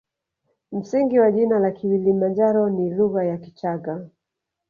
[0.71, 4.09] Msingi wa jina la kilimanjaro ni lugha ya kichagga